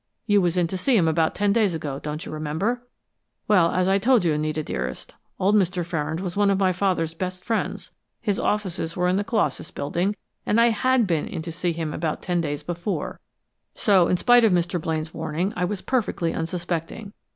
[0.25, 2.81] You was in to see him about ten days ago, don't you remember?'
[3.47, 5.85] "Well, as I told you, 'Nita dearest, old Mr.
[5.85, 7.91] Ferrand was one of my father's best friends.
[8.19, 11.93] His offices were in the Colossus Building, and I had been in to see him
[11.93, 13.19] about ten days before
[13.75, 14.81] so in spite of Mr.
[14.81, 17.13] Blaine's warning, I was perfectly unsuspecting.